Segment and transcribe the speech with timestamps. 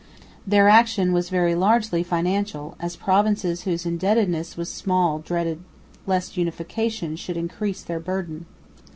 [0.47, 5.59] Their action was very largely financial, as provinces whose indebtedness was small dreaded
[6.07, 8.47] lest unification should increase their burden.